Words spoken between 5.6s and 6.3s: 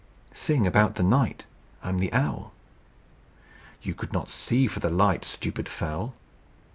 fowl."